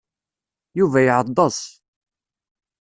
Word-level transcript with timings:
Yuba 0.79 0.99
iɛeḍḍes. 1.03 1.59